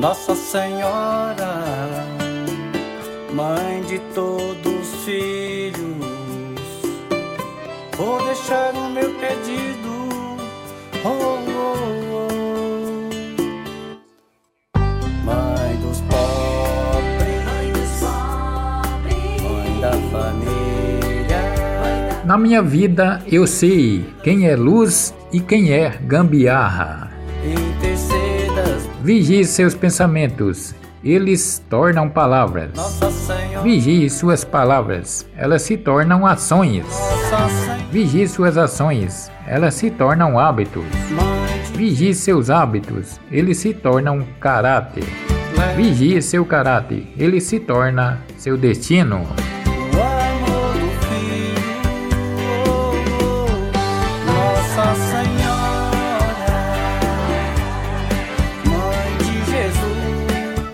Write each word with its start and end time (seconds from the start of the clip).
Nossa 0.00 0.34
Senhora, 0.34 1.62
Mãe 3.34 3.82
de 3.82 3.98
todos 4.14 4.66
os 4.66 5.04
filhos, 5.04 5.76
vou 7.98 8.24
deixar 8.24 8.72
o 8.76 8.88
meu 8.88 9.12
pedido. 9.16 10.08
Oh, 11.04 11.08
oh, 11.10 11.38
oh. 12.14 12.30
Mãe 15.22 15.76
dos 15.82 16.00
pobres, 16.00 17.44
mãe 19.42 19.80
da 19.82 19.92
família. 20.10 21.42
Na 22.24 22.38
minha 22.38 22.62
vida 22.62 23.22
eu 23.30 23.46
sei 23.46 24.06
quem 24.24 24.48
é 24.48 24.56
luz 24.56 25.14
e 25.30 25.40
quem 25.40 25.74
é 25.74 25.90
gambiarra. 25.90 27.19
Vigie 29.02 29.44
seus 29.44 29.74
pensamentos, 29.74 30.74
eles 31.02 31.62
tornam 31.70 32.08
palavras. 32.08 32.70
Vigie 33.62 34.08
suas 34.10 34.44
palavras, 34.44 35.26
elas 35.36 35.62
se 35.62 35.76
tornam 35.76 36.26
ações. 36.26 36.84
Vigie 37.90 38.28
suas 38.28 38.56
ações, 38.56 39.30
elas 39.46 39.74
se 39.74 39.90
tornam 39.90 40.38
hábitos. 40.38 40.84
Vigie 41.74 42.14
seus 42.14 42.50
hábitos, 42.50 43.18
eles 43.30 43.58
se 43.58 43.72
tornam 43.72 44.24
caráter. 44.38 45.04
Vigie 45.76 46.20
seu 46.20 46.44
caráter, 46.44 47.06
ele 47.16 47.40
se 47.40 47.58
torna 47.58 48.20
seu 48.36 48.56
destino. 48.56 49.26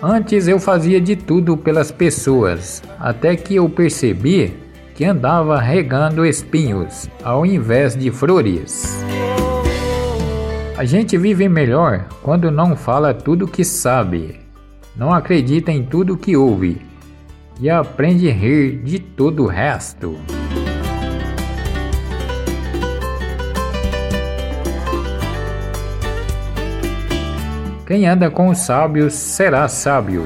Antes 0.09 0.47
eu 0.47 0.57
fazia 0.57 1.01
de 1.01 1.17
tudo 1.17 1.57
pelas 1.57 1.91
pessoas, 1.91 2.81
até 2.97 3.35
que 3.35 3.57
eu 3.57 3.67
percebi 3.67 4.53
que 4.95 5.03
andava 5.03 5.59
regando 5.59 6.25
espinhos 6.25 7.09
ao 7.21 7.45
invés 7.45 7.93
de 7.93 8.09
flores. 8.09 9.03
A 10.77 10.85
gente 10.85 11.17
vive 11.17 11.49
melhor 11.49 12.07
quando 12.23 12.49
não 12.49 12.73
fala 12.73 13.13
tudo 13.13 13.49
que 13.49 13.65
sabe, 13.65 14.39
não 14.95 15.11
acredita 15.11 15.73
em 15.73 15.83
tudo 15.83 16.15
que 16.15 16.37
ouve 16.37 16.81
e 17.59 17.69
aprende 17.69 18.29
a 18.29 18.33
rir 18.33 18.77
de 18.77 18.99
todo 18.99 19.43
o 19.43 19.47
resto. 19.47 20.17
Quem 27.87 28.05
anda 28.05 28.29
com 28.29 28.49
os 28.49 28.57
sábios 28.57 29.13
será 29.13 29.65
sábio. 29.69 30.25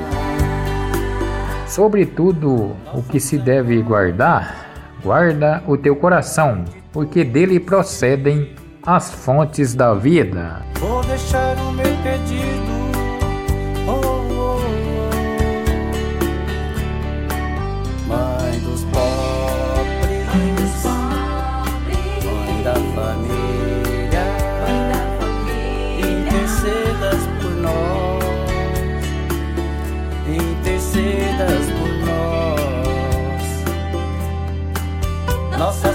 Sobretudo 1.68 2.76
o 2.92 3.04
que 3.04 3.20
se 3.20 3.38
deve 3.38 3.80
guardar, 3.84 4.66
guarda 5.04 5.62
o 5.68 5.78
teu 5.78 5.96
coração, 5.96 6.66
porque 6.92 7.24
dele 7.24 7.60
procedem 7.60 8.56
as 8.84 9.12
fontes 9.12 9.76
da 9.76 9.94
vida. 9.94 10.64
Vou 10.80 11.04
deixar 11.04 11.56
o 11.60 11.72
meu 11.74 11.96
pedido. 12.02 12.81
Nossa 35.62 35.91